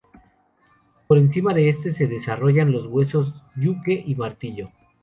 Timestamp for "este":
1.69-1.91